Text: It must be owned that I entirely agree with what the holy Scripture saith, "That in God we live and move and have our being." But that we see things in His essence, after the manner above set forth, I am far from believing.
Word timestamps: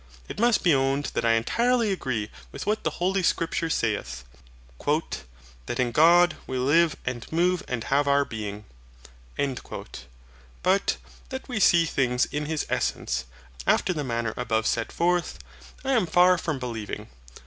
It 0.27 0.39
must 0.39 0.63
be 0.63 0.73
owned 0.73 1.11
that 1.13 1.23
I 1.25 1.33
entirely 1.33 1.91
agree 1.91 2.31
with 2.51 2.65
what 2.65 2.83
the 2.83 2.89
holy 2.97 3.21
Scripture 3.21 3.69
saith, 3.69 4.23
"That 4.87 5.79
in 5.79 5.91
God 5.91 6.37
we 6.47 6.57
live 6.57 6.95
and 7.05 7.31
move 7.31 7.61
and 7.67 7.83
have 7.83 8.07
our 8.07 8.25
being." 8.25 8.65
But 9.37 10.97
that 11.29 11.47
we 11.47 11.59
see 11.59 11.85
things 11.85 12.25
in 12.25 12.47
His 12.47 12.65
essence, 12.67 13.25
after 13.67 13.93
the 13.93 14.03
manner 14.03 14.33
above 14.37 14.65
set 14.65 14.91
forth, 14.91 15.37
I 15.85 15.91
am 15.91 16.07
far 16.07 16.39
from 16.39 16.57
believing. 16.57 17.07